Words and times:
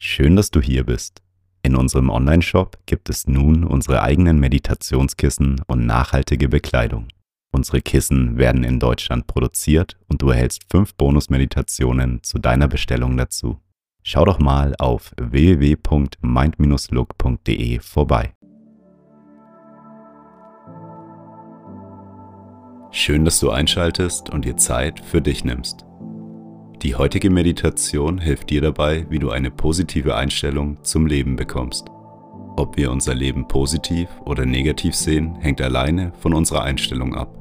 Schön, 0.00 0.36
dass 0.36 0.52
du 0.52 0.60
hier 0.60 0.84
bist. 0.84 1.22
In 1.62 1.74
unserem 1.74 2.08
Online-Shop 2.08 2.78
gibt 2.86 3.10
es 3.10 3.26
nun 3.26 3.64
unsere 3.64 4.00
eigenen 4.00 4.38
Meditationskissen 4.38 5.60
und 5.66 5.86
nachhaltige 5.86 6.48
Bekleidung. 6.48 7.08
Unsere 7.50 7.80
Kissen 7.80 8.38
werden 8.38 8.62
in 8.62 8.78
Deutschland 8.78 9.26
produziert 9.26 9.96
und 10.06 10.22
du 10.22 10.30
erhältst 10.30 10.70
fünf 10.70 10.94
Bonus-Meditationen 10.94 12.22
zu 12.22 12.38
deiner 12.38 12.68
Bestellung 12.68 13.16
dazu. 13.16 13.58
Schau 14.04 14.24
doch 14.24 14.38
mal 14.38 14.76
auf 14.78 15.10
www.mind-look.de 15.20 17.80
vorbei. 17.80 18.34
Schön, 22.92 23.24
dass 23.24 23.40
du 23.40 23.50
einschaltest 23.50 24.30
und 24.30 24.44
dir 24.44 24.56
Zeit 24.56 25.00
für 25.00 25.20
dich 25.20 25.44
nimmst. 25.44 25.87
Die 26.82 26.94
heutige 26.94 27.28
Meditation 27.28 28.18
hilft 28.18 28.50
dir 28.50 28.60
dabei, 28.60 29.04
wie 29.10 29.18
du 29.18 29.30
eine 29.30 29.50
positive 29.50 30.14
Einstellung 30.14 30.78
zum 30.84 31.08
Leben 31.08 31.34
bekommst. 31.34 31.88
Ob 32.56 32.76
wir 32.76 32.92
unser 32.92 33.16
Leben 33.16 33.48
positiv 33.48 34.08
oder 34.24 34.46
negativ 34.46 34.94
sehen, 34.94 35.34
hängt 35.40 35.60
alleine 35.60 36.12
von 36.20 36.34
unserer 36.34 36.62
Einstellung 36.62 37.16
ab. 37.16 37.36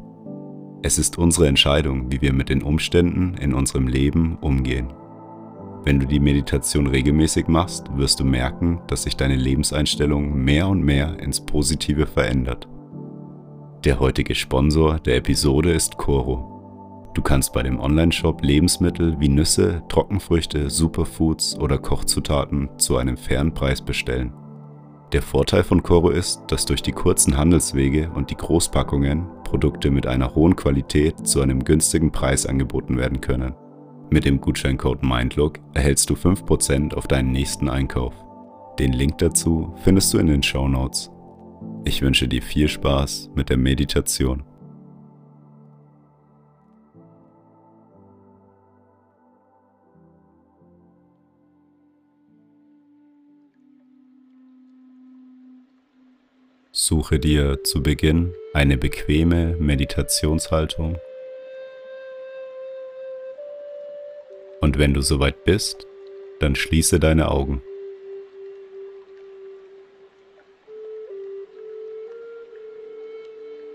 Es 0.82 0.98
ist 0.98 1.20
unsere 1.20 1.48
Entscheidung, 1.48 2.12
wie 2.12 2.20
wir 2.20 2.34
mit 2.34 2.50
den 2.50 2.64
Umständen 2.64 3.36
in 3.40 3.54
unserem 3.54 3.88
Leben 3.88 4.40
umgehen. 4.42 4.88
Wenn 5.84 6.00
du 6.00 6.08
die 6.08 6.20
Meditation 6.20 6.88
regelmäßig 6.88 7.48
machst, 7.48 7.96
wirst 7.96 8.20
du 8.20 8.26
merken, 8.26 8.82
dass 8.88 9.04
sich 9.04 9.18
deine 9.18 9.36
Lebenseinstellung 9.36 10.36
mehr 10.36 10.68
und 10.68 10.84
mehr 10.84 11.20
ins 11.20 11.46
Positive 11.46 12.08
verändert. 12.08 12.68
Der 13.86 14.00
heutige 14.00 14.34
Sponsor 14.34 15.00
der 15.00 15.18
Episode 15.18 15.74
ist 15.74 15.98
Coro. 15.98 16.57
Du 17.18 17.24
kannst 17.24 17.52
bei 17.52 17.64
dem 17.64 17.80
Online-Shop 17.80 18.44
Lebensmittel 18.44 19.20
wie 19.20 19.28
Nüsse, 19.28 19.82
Trockenfrüchte, 19.90 20.70
Superfoods 20.70 21.58
oder 21.58 21.80
Kochzutaten 21.80 22.70
zu 22.78 22.98
einem 22.98 23.18
fairen 23.18 23.56
Preis 23.56 23.82
bestellen. 23.82 24.34
Der 25.14 25.24
Vorteil 25.24 25.64
von 25.64 25.82
Coro 25.82 26.12
ist, 26.12 26.44
dass 26.50 26.68
durch 26.68 26.84
die 26.84 26.92
kurzen 26.92 27.36
Handelswege 27.36 28.12
und 28.14 28.30
die 28.30 28.38
Großpackungen 28.38 29.26
Produkte 29.44 29.90
mit 29.90 30.06
einer 30.06 30.36
hohen 30.36 30.56
Qualität 30.56 31.26
zu 31.28 31.42
einem 31.42 31.64
günstigen 31.64 32.12
Preis 32.12 32.46
angeboten 32.46 33.00
werden 33.00 33.20
können. 33.20 33.56
Mit 34.12 34.26
dem 34.26 34.40
Gutscheincode 34.40 35.02
MINDLOOK 35.02 35.58
erhältst 35.74 36.12
du 36.12 36.14
5% 36.14 36.94
auf 36.94 37.08
deinen 37.08 37.32
nächsten 37.32 37.68
Einkauf. 37.68 38.14
Den 38.78 38.94
Link 38.94 39.18
dazu 39.18 39.74
findest 39.78 40.14
du 40.14 40.20
in 40.20 40.28
den 40.28 40.44
Show 40.44 40.68
Notes. 40.68 41.10
Ich 41.84 42.04
wünsche 42.04 42.28
dir 42.28 42.44
viel 42.44 42.68
Spaß 42.68 43.32
mit 43.34 43.50
der 43.50 43.58
Meditation. 43.58 44.44
Suche 56.90 57.20
dir 57.20 57.66
zu 57.66 57.84
Beginn 57.84 58.34
eine 58.54 58.78
bequeme 58.78 59.58
Meditationshaltung. 59.60 60.98
Und 64.62 64.78
wenn 64.78 64.94
du 64.94 65.02
soweit 65.02 65.44
bist, 65.44 65.86
dann 66.40 66.56
schließe 66.56 67.02
deine 67.02 67.30
Augen. 67.30 67.62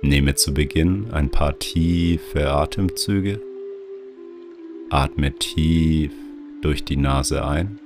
Nehme 0.00 0.34
zu 0.36 0.54
Beginn 0.54 1.10
ein 1.10 1.30
paar 1.30 1.58
tiefe 1.58 2.50
Atemzüge. 2.50 3.42
Atme 4.88 5.34
tief 5.34 6.12
durch 6.62 6.82
die 6.82 6.96
Nase 6.96 7.44
ein 7.44 7.81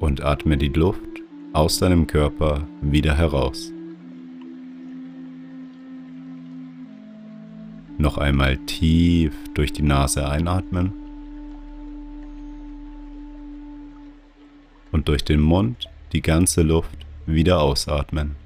und 0.00 0.22
atme 0.22 0.56
die 0.56 0.68
Luft 0.68 1.20
aus 1.52 1.78
deinem 1.78 2.06
Körper 2.06 2.66
wieder 2.80 3.16
heraus. 3.16 3.70
Noch 7.98 8.16
einmal 8.16 8.56
tief 8.56 9.34
durch 9.54 9.72
die 9.72 9.82
Nase 9.82 10.26
einatmen 10.26 10.92
und 14.90 15.06
durch 15.08 15.22
den 15.22 15.40
Mund 15.40 15.86
die 16.12 16.22
ganze 16.22 16.62
Luft 16.62 17.06
wieder 17.26 17.60
ausatmen. 17.60 18.36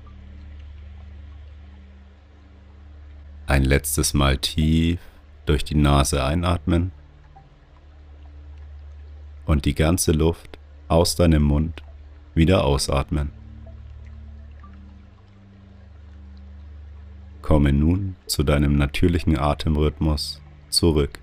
Ein 3.46 3.62
letztes 3.62 4.12
Mal 4.12 4.38
tief 4.38 4.98
durch 5.46 5.62
die 5.64 5.76
Nase 5.76 6.24
einatmen 6.24 6.90
und 9.46 9.66
die 9.66 9.74
ganze 9.74 10.12
Luft 10.12 10.58
aus 10.88 11.16
deinem 11.16 11.42
Mund 11.42 11.82
wieder 12.34 12.64
ausatmen. 12.64 13.30
Komme 17.42 17.72
nun 17.72 18.16
zu 18.26 18.42
deinem 18.42 18.76
natürlichen 18.76 19.38
Atemrhythmus 19.38 20.40
zurück. 20.70 21.18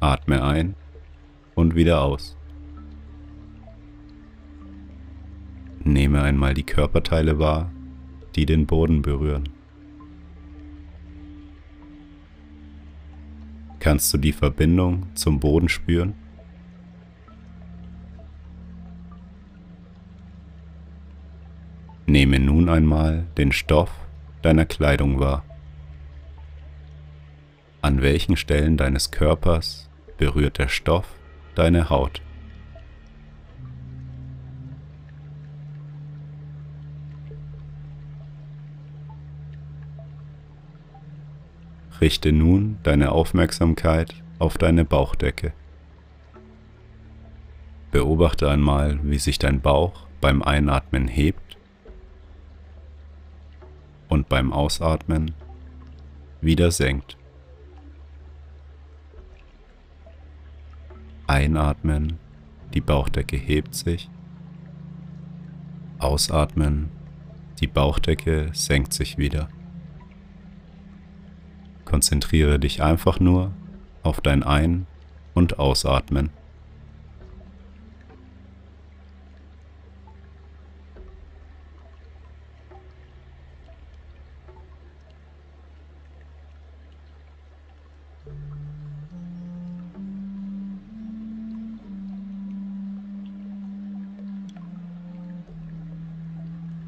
Atme 0.00 0.44
ein 0.44 0.74
und 1.54 1.74
wieder 1.74 2.02
aus. 2.02 2.36
Nehme 5.82 6.22
einmal 6.22 6.54
die 6.54 6.62
Körperteile 6.62 7.38
wahr, 7.38 7.70
die 8.36 8.46
den 8.46 8.66
Boden 8.66 9.02
berühren. 9.02 9.48
Kannst 13.84 14.14
du 14.14 14.16
die 14.16 14.32
Verbindung 14.32 15.14
zum 15.14 15.40
Boden 15.40 15.68
spüren? 15.68 16.14
Nehme 22.06 22.38
nun 22.38 22.70
einmal 22.70 23.26
den 23.36 23.52
Stoff 23.52 23.90
deiner 24.40 24.64
Kleidung 24.64 25.20
wahr. 25.20 25.44
An 27.82 28.00
welchen 28.00 28.38
Stellen 28.38 28.78
deines 28.78 29.10
Körpers 29.10 29.90
berührt 30.16 30.56
der 30.56 30.68
Stoff 30.68 31.06
deine 31.54 31.90
Haut? 31.90 32.22
Richte 42.04 42.32
nun 42.32 42.76
deine 42.82 43.12
Aufmerksamkeit 43.12 44.14
auf 44.38 44.58
deine 44.58 44.84
Bauchdecke. 44.84 45.54
Beobachte 47.92 48.50
einmal, 48.50 49.00
wie 49.02 49.18
sich 49.18 49.38
dein 49.38 49.62
Bauch 49.62 50.06
beim 50.20 50.42
Einatmen 50.42 51.08
hebt 51.08 51.56
und 54.10 54.28
beim 54.28 54.52
Ausatmen 54.52 55.32
wieder 56.42 56.70
senkt. 56.72 57.16
Einatmen, 61.26 62.18
die 62.74 62.82
Bauchdecke 62.82 63.38
hebt 63.38 63.74
sich. 63.74 64.10
Ausatmen, 65.98 66.90
die 67.62 67.66
Bauchdecke 67.66 68.50
senkt 68.52 68.92
sich 68.92 69.16
wieder. 69.16 69.48
Konzentriere 71.84 72.58
dich 72.58 72.82
einfach 72.82 73.20
nur 73.20 73.52
auf 74.02 74.20
dein 74.20 74.42
Ein- 74.42 74.86
und 75.34 75.58
Ausatmen. 75.58 76.30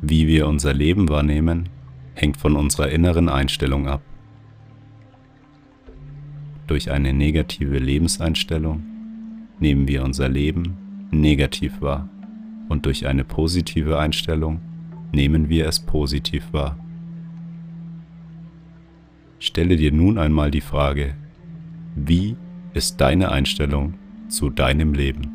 Wie 0.08 0.28
wir 0.28 0.46
unser 0.46 0.72
Leben 0.72 1.08
wahrnehmen, 1.08 1.68
hängt 2.14 2.36
von 2.36 2.54
unserer 2.54 2.90
inneren 2.90 3.28
Einstellung 3.28 3.88
ab. 3.88 4.02
Durch 6.76 6.90
eine 6.90 7.14
negative 7.14 7.78
Lebenseinstellung 7.78 8.82
nehmen 9.58 9.88
wir 9.88 10.04
unser 10.04 10.28
Leben 10.28 10.76
negativ 11.10 11.80
wahr 11.80 12.06
und 12.68 12.84
durch 12.84 13.06
eine 13.06 13.24
positive 13.24 13.98
Einstellung 13.98 14.60
nehmen 15.10 15.48
wir 15.48 15.68
es 15.68 15.80
positiv 15.80 16.52
wahr. 16.52 16.78
Stelle 19.38 19.76
dir 19.76 19.90
nun 19.90 20.18
einmal 20.18 20.50
die 20.50 20.60
Frage, 20.60 21.14
wie 21.94 22.36
ist 22.74 23.00
deine 23.00 23.30
Einstellung 23.32 23.94
zu 24.28 24.50
deinem 24.50 24.92
Leben? 24.92 25.32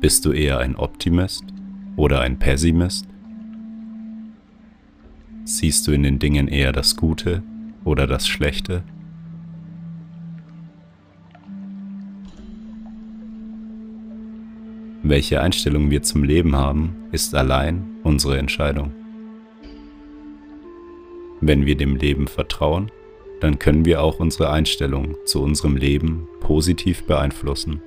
Bist 0.00 0.24
du 0.24 0.32
eher 0.32 0.58
ein 0.58 0.74
Optimist 0.74 1.44
oder 1.94 2.22
ein 2.22 2.40
Pessimist? 2.40 3.11
Siehst 5.44 5.88
du 5.88 5.92
in 5.92 6.04
den 6.04 6.18
Dingen 6.20 6.46
eher 6.46 6.72
das 6.72 6.96
Gute 6.96 7.42
oder 7.84 8.06
das 8.06 8.28
Schlechte? 8.28 8.84
Welche 15.02 15.40
Einstellung 15.40 15.90
wir 15.90 16.02
zum 16.02 16.22
Leben 16.22 16.54
haben, 16.54 16.94
ist 17.10 17.34
allein 17.34 17.84
unsere 18.04 18.38
Entscheidung. 18.38 18.92
Wenn 21.40 21.66
wir 21.66 21.76
dem 21.76 21.96
Leben 21.96 22.28
vertrauen, 22.28 22.92
dann 23.40 23.58
können 23.58 23.84
wir 23.84 24.00
auch 24.00 24.20
unsere 24.20 24.50
Einstellung 24.50 25.16
zu 25.24 25.42
unserem 25.42 25.76
Leben 25.76 26.28
positiv 26.38 27.02
beeinflussen. 27.02 27.80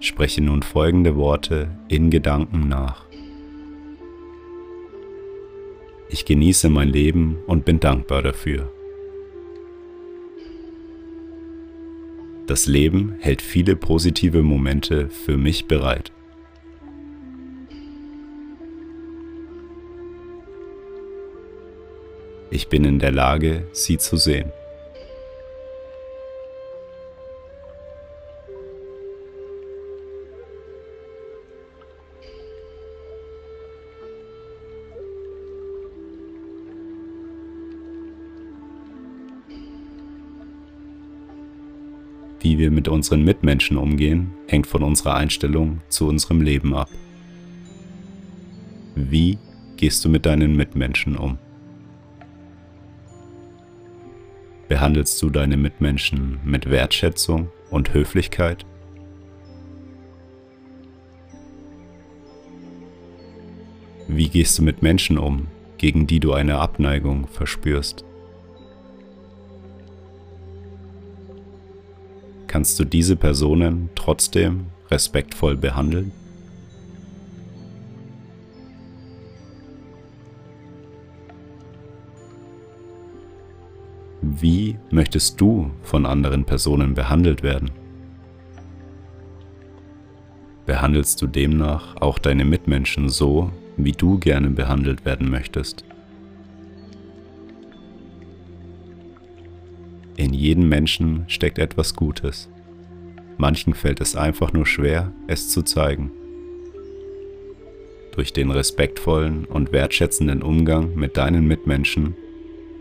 Spreche 0.00 0.42
nun 0.42 0.64
folgende 0.64 1.14
Worte 1.14 1.70
in 1.86 2.10
Gedanken 2.10 2.66
nach. 2.68 3.11
Ich 6.12 6.26
genieße 6.26 6.68
mein 6.68 6.90
Leben 6.90 7.38
und 7.46 7.64
bin 7.64 7.80
dankbar 7.80 8.20
dafür. 8.20 8.70
Das 12.46 12.66
Leben 12.66 13.16
hält 13.20 13.40
viele 13.40 13.76
positive 13.76 14.42
Momente 14.42 15.08
für 15.08 15.38
mich 15.38 15.64
bereit. 15.64 16.12
Ich 22.50 22.68
bin 22.68 22.84
in 22.84 22.98
der 22.98 23.12
Lage, 23.12 23.66
sie 23.72 23.96
zu 23.96 24.18
sehen. 24.18 24.52
Wir 42.62 42.70
mit 42.70 42.86
unseren 42.86 43.24
Mitmenschen 43.24 43.76
umgehen, 43.76 44.30
hängt 44.46 44.68
von 44.68 44.84
unserer 44.84 45.14
Einstellung 45.14 45.80
zu 45.88 46.06
unserem 46.06 46.40
Leben 46.40 46.76
ab. 46.76 46.88
Wie 48.94 49.36
gehst 49.76 50.04
du 50.04 50.08
mit 50.08 50.26
deinen 50.26 50.54
Mitmenschen 50.54 51.16
um? 51.16 51.38
Behandelst 54.68 55.20
du 55.20 55.28
deine 55.28 55.56
Mitmenschen 55.56 56.38
mit 56.44 56.70
Wertschätzung 56.70 57.48
und 57.70 57.94
Höflichkeit? 57.94 58.64
Wie 64.06 64.28
gehst 64.28 64.56
du 64.56 64.62
mit 64.62 64.82
Menschen 64.82 65.18
um, 65.18 65.48
gegen 65.78 66.06
die 66.06 66.20
du 66.20 66.32
eine 66.32 66.58
Abneigung 66.58 67.26
verspürst? 67.26 68.04
Kannst 72.52 72.78
du 72.78 72.84
diese 72.84 73.16
Personen 73.16 73.88
trotzdem 73.94 74.66
respektvoll 74.90 75.56
behandeln? 75.56 76.12
Wie 84.20 84.76
möchtest 84.90 85.40
du 85.40 85.70
von 85.82 86.04
anderen 86.04 86.44
Personen 86.44 86.92
behandelt 86.92 87.42
werden? 87.42 87.70
Behandelst 90.66 91.22
du 91.22 91.28
demnach 91.28 91.96
auch 92.02 92.18
deine 92.18 92.44
Mitmenschen 92.44 93.08
so, 93.08 93.50
wie 93.78 93.92
du 93.92 94.18
gerne 94.18 94.50
behandelt 94.50 95.06
werden 95.06 95.30
möchtest? 95.30 95.86
In 100.22 100.34
jedem 100.34 100.68
Menschen 100.68 101.24
steckt 101.26 101.58
etwas 101.58 101.96
Gutes. 101.96 102.48
Manchen 103.38 103.74
fällt 103.74 104.00
es 104.00 104.14
einfach 104.14 104.52
nur 104.52 104.66
schwer, 104.66 105.10
es 105.26 105.48
zu 105.48 105.62
zeigen. 105.62 106.12
Durch 108.12 108.32
den 108.32 108.52
respektvollen 108.52 109.46
und 109.46 109.72
wertschätzenden 109.72 110.44
Umgang 110.44 110.94
mit 110.94 111.16
deinen 111.16 111.48
Mitmenschen 111.48 112.14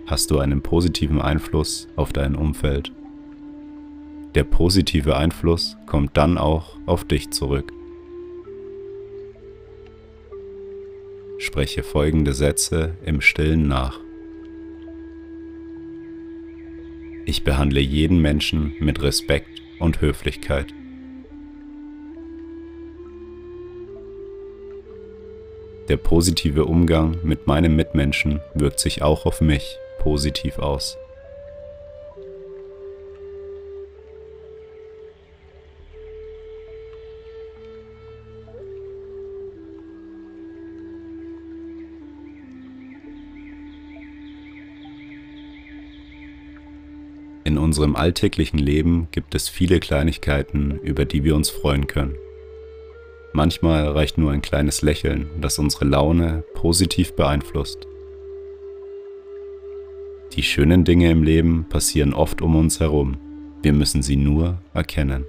hast 0.05 0.29
du 0.29 0.37
einen 0.37 0.61
positiven 0.61 1.19
Einfluss 1.19 1.87
auf 1.95 2.13
dein 2.13 2.35
Umfeld. 2.35 2.91
Der 4.35 4.43
positive 4.43 5.17
Einfluss 5.17 5.77
kommt 5.87 6.15
dann 6.17 6.37
auch 6.37 6.77
auf 6.85 7.05
dich 7.05 7.31
zurück. 7.31 7.73
Spreche 11.39 11.81
folgende 11.81 12.35
Sätze 12.35 12.97
im 13.03 13.19
stillen 13.19 13.67
nach. 13.67 13.99
Ich 17.25 17.43
behandle 17.43 17.79
jeden 17.79 18.19
Menschen 18.19 18.73
mit 18.79 19.01
Respekt 19.01 19.61
und 19.79 20.01
Höflichkeit. 20.01 20.73
Der 25.87 25.97
positive 25.97 26.65
Umgang 26.65 27.17
mit 27.23 27.47
meinem 27.47 27.75
Mitmenschen 27.75 28.39
wirkt 28.53 28.79
sich 28.79 29.01
auch 29.01 29.25
auf 29.25 29.41
mich 29.41 29.77
positiv 29.99 30.57
aus. 30.57 30.97
Unserem 47.71 47.95
alltäglichen 47.95 48.57
Leben 48.57 49.07
gibt 49.11 49.33
es 49.33 49.47
viele 49.47 49.79
Kleinigkeiten, 49.79 50.77
über 50.83 51.05
die 51.05 51.23
wir 51.23 51.37
uns 51.37 51.49
freuen 51.49 51.87
können. 51.87 52.15
Manchmal 53.31 53.87
reicht 53.87 54.17
nur 54.17 54.33
ein 54.33 54.41
kleines 54.41 54.81
Lächeln, 54.81 55.29
das 55.39 55.57
unsere 55.57 55.85
Laune 55.85 56.43
positiv 56.53 57.15
beeinflusst. 57.15 57.87
Die 60.33 60.43
schönen 60.43 60.83
Dinge 60.83 61.11
im 61.11 61.23
Leben 61.23 61.65
passieren 61.69 62.13
oft 62.13 62.41
um 62.41 62.57
uns 62.57 62.81
herum, 62.81 63.17
wir 63.61 63.71
müssen 63.71 64.01
sie 64.01 64.17
nur 64.17 64.57
erkennen. 64.73 65.25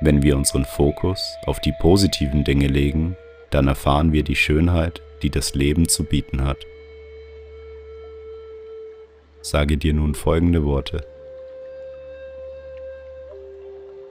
Wenn 0.00 0.20
wir 0.24 0.36
unseren 0.36 0.64
Fokus 0.64 1.20
auf 1.46 1.60
die 1.60 1.74
positiven 1.80 2.42
Dinge 2.42 2.66
legen, 2.66 3.16
dann 3.50 3.68
erfahren 3.68 4.12
wir 4.12 4.24
die 4.24 4.34
Schönheit, 4.34 5.00
die 5.22 5.30
das 5.30 5.54
Leben 5.54 5.88
zu 5.88 6.02
bieten 6.02 6.42
hat 6.44 6.58
sage 9.48 9.78
dir 9.78 9.94
nun 9.94 10.14
folgende 10.14 10.64
Worte. 10.64 11.06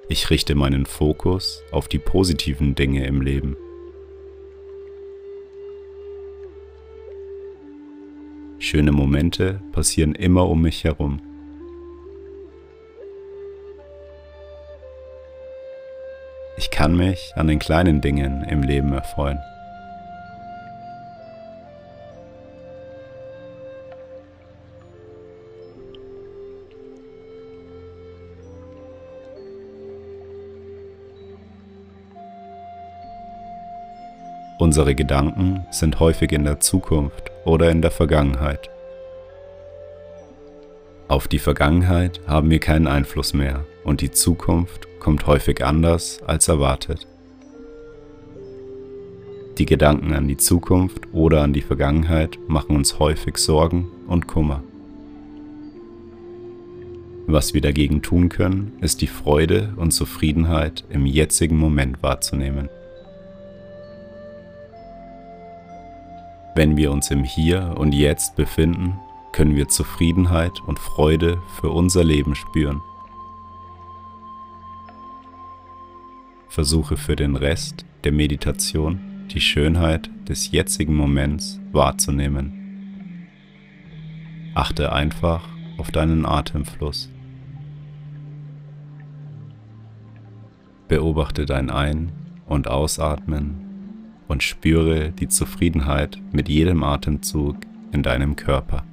Ich 0.08 0.30
richte 0.30 0.56
meinen 0.56 0.86
Fokus 0.86 1.64
auf 1.72 1.88
die 1.88 2.00
positiven 2.00 2.76
Dinge 2.76 3.06
im 3.06 3.22
Leben. 3.22 3.58
Schöne 8.60 8.92
Momente 8.92 9.62
passieren 9.74 10.16
immer 10.16 10.48
um 10.48 10.62
mich 10.62 10.84
herum. 10.86 11.22
Ich 16.58 16.72
kann 16.72 16.96
mich 16.96 17.34
an 17.36 17.48
den 17.48 17.60
kleinen 17.60 18.00
Dingen 18.00 18.46
im 18.46 18.64
Leben 18.64 18.94
erfreuen. 18.94 19.40
Unsere 34.66 34.96
Gedanken 34.96 35.64
sind 35.70 36.00
häufig 36.00 36.32
in 36.32 36.44
der 36.44 36.60
Zukunft 36.60 37.30
oder 37.46 37.70
in 37.70 37.84
der 37.84 37.92
Vergangenheit. 37.92 38.72
Auf 41.08 41.28
die 41.28 41.38
Vergangenheit 41.38 42.20
haben 42.26 42.50
wir 42.50 42.58
keinen 42.58 42.88
Einfluss 42.88 43.36
mehr 43.36 43.64
und 43.84 44.02
die 44.02 44.10
Zukunft 44.10 44.88
kommt 45.00 45.28
häufig 45.28 45.64
anders 45.64 46.20
als 46.26 46.48
erwartet. 46.48 47.06
Die 49.60 49.68
Gedanken 49.68 50.14
an 50.14 50.28
die 50.28 50.38
Zukunft 50.38 51.14
oder 51.14 51.44
an 51.44 51.54
die 51.54 51.62
Vergangenheit 51.62 52.40
machen 52.48 52.76
uns 52.76 52.98
häufig 52.98 53.38
Sorgen 53.38 53.92
und 54.08 54.26
Kummer. 54.26 54.64
Was 57.28 57.54
wir 57.54 57.62
dagegen 57.62 58.02
tun 58.02 58.30
können, 58.30 58.72
ist 58.82 59.02
die 59.02 59.08
Freude 59.08 59.76
und 59.76 59.92
Zufriedenheit 59.92 60.86
im 60.90 61.06
jetzigen 61.06 61.56
Moment 61.56 62.02
wahrzunehmen. 62.02 62.68
Wenn 66.58 66.78
wir 66.78 66.94
uns 66.94 67.12
im 67.12 67.26
Hier 67.26 67.76
und 67.78 67.94
Jetzt 67.94 68.38
befinden, 68.38 68.98
können 69.34 69.58
wir 69.58 69.68
Zufriedenheit 69.68 70.62
und 70.66 70.80
Freude 70.80 71.42
für 71.60 71.70
unser 71.70 72.06
Leben 72.06 72.34
spüren. 72.34 72.82
Versuche 76.48 76.96
für 76.96 77.18
den 77.18 77.36
Rest 77.36 77.86
der 78.06 78.14
Meditation 78.14 79.28
die 79.34 79.42
Schönheit 79.42 80.10
des 80.30 80.52
jetzigen 80.52 80.96
Moments 80.96 81.60
wahrzunehmen. 81.74 83.28
Achte 84.54 84.94
einfach 84.94 85.50
auf 85.78 85.92
deinen 85.92 86.26
Atemfluss. 86.26 87.10
Beobachte 90.88 91.46
dein 91.46 91.70
Ein- 91.70 92.14
und 92.46 92.70
Ausatmen 92.70 93.65
und 94.28 94.44
spüre 94.44 95.12
die 95.12 95.28
Zufriedenheit 95.28 96.20
mit 96.32 96.50
jedem 96.50 96.84
Atemzug 96.84 97.58
in 97.92 98.04
deinem 98.04 98.36
Körper. 98.36 98.84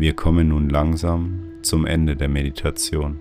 Wir 0.00 0.14
kommen 0.14 0.48
nun 0.48 0.70
langsam 0.70 1.42
zum 1.60 1.84
Ende 1.84 2.16
der 2.16 2.30
Meditation. 2.30 3.20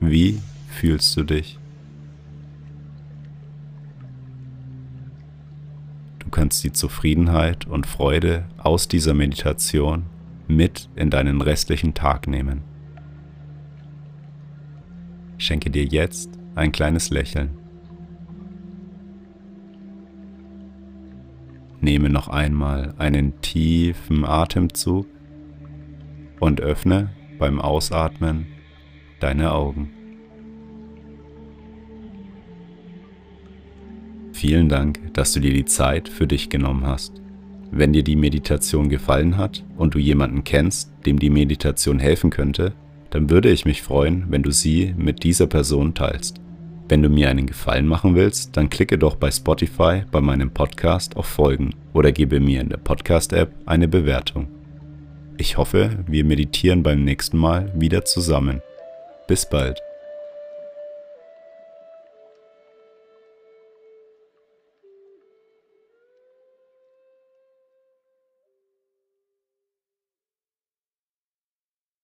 Wie 0.00 0.38
fühlst 0.68 1.16
du 1.16 1.22
dich? 1.22 1.58
Du 6.18 6.28
kannst 6.28 6.62
die 6.62 6.72
Zufriedenheit 6.72 7.66
und 7.66 7.86
Freude 7.86 8.44
aus 8.58 8.86
dieser 8.86 9.14
Meditation 9.14 10.04
mit 10.46 10.90
in 10.94 11.08
deinen 11.08 11.40
restlichen 11.40 11.94
Tag 11.94 12.28
nehmen. 12.28 12.60
Ich 15.38 15.46
schenke 15.46 15.70
dir 15.70 15.86
jetzt 15.86 16.28
ein 16.54 16.70
kleines 16.70 17.08
Lächeln. 17.08 17.59
Nehme 21.80 22.10
noch 22.10 22.28
einmal 22.28 22.94
einen 22.98 23.40
tiefen 23.40 24.24
Atemzug 24.24 25.06
und 26.38 26.60
öffne 26.60 27.10
beim 27.38 27.60
Ausatmen 27.60 28.46
deine 29.20 29.52
Augen. 29.52 29.90
Vielen 34.32 34.68
Dank, 34.68 35.12
dass 35.14 35.32
du 35.32 35.40
dir 35.40 35.52
die 35.52 35.66
Zeit 35.66 36.08
für 36.08 36.26
dich 36.26 36.48
genommen 36.48 36.86
hast. 36.86 37.20
Wenn 37.70 37.92
dir 37.92 38.02
die 38.02 38.16
Meditation 38.16 38.88
gefallen 38.88 39.36
hat 39.36 39.64
und 39.76 39.94
du 39.94 39.98
jemanden 39.98 40.44
kennst, 40.44 40.92
dem 41.06 41.18
die 41.18 41.30
Meditation 41.30 41.98
helfen 41.98 42.30
könnte, 42.30 42.72
dann 43.10 43.30
würde 43.30 43.50
ich 43.50 43.64
mich 43.64 43.82
freuen, 43.82 44.26
wenn 44.28 44.42
du 44.42 44.50
sie 44.50 44.94
mit 44.96 45.24
dieser 45.24 45.46
Person 45.46 45.94
teilst. 45.94 46.40
Wenn 46.90 47.04
du 47.04 47.08
mir 47.08 47.30
einen 47.30 47.46
Gefallen 47.46 47.86
machen 47.86 48.16
willst, 48.16 48.56
dann 48.56 48.68
klicke 48.68 48.98
doch 48.98 49.14
bei 49.14 49.30
Spotify 49.30 50.02
bei 50.10 50.20
meinem 50.20 50.50
Podcast 50.50 51.16
auf 51.16 51.26
Folgen 51.26 51.72
oder 51.92 52.10
gebe 52.10 52.40
mir 52.40 52.60
in 52.60 52.68
der 52.68 52.78
Podcast-App 52.78 53.52
eine 53.64 53.86
Bewertung. 53.86 54.48
Ich 55.36 55.56
hoffe, 55.56 56.04
wir 56.08 56.24
meditieren 56.24 56.82
beim 56.82 57.04
nächsten 57.04 57.38
Mal 57.38 57.70
wieder 57.76 58.04
zusammen. 58.04 58.60
Bis 59.28 59.48
bald. 59.48 59.80